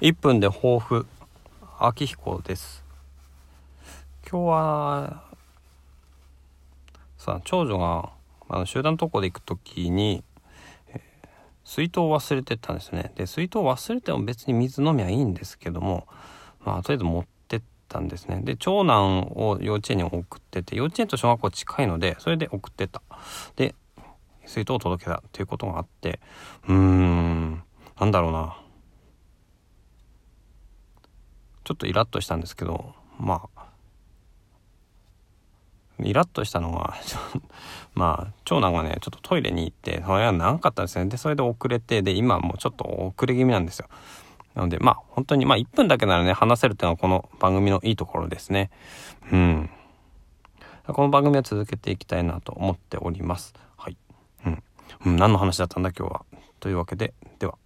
[0.00, 1.06] 1分で抱負
[1.78, 2.84] 秋彦です。
[4.30, 5.22] 今日は
[7.16, 8.10] さ長女が
[8.50, 10.22] あの集団登校で行く時に、
[10.88, 11.00] えー、
[11.64, 13.10] 水筒を忘れてったんですね。
[13.14, 16.06] で水筒を忘れても別に水飲みはいいんですけども
[16.62, 18.42] まあとりあえず持ってったんですね。
[18.44, 23.00] で長男を幼稚園に送ってて幼稚園と小学校近いのでそれで送ってた。
[23.56, 23.74] で
[24.44, 26.20] 水筒を届けたっていうことがあって
[26.68, 27.62] うーん
[27.98, 28.58] なんだろうな。
[31.66, 33.66] ちょっとイラッとしたんですけどまあ
[35.98, 36.94] イラッとしたのは
[37.94, 43.88] まあ長男がねちょっとトイレに行ってそれは長かったですねでそれで遅れてで今もうちょっと遅れ気味なんですよ。
[44.54, 48.70] なのでまあ本当にまあ1分だけならね話せるっていうのはこの番組のいいところですね。
[49.32, 49.70] うん。
[50.86, 53.54] この番組は続けていきたいなと思っております。
[53.76, 53.96] はい。
[54.46, 54.62] うん、
[55.06, 56.24] うん、何の話だったんだ今日は。
[56.60, 57.58] というわけででは。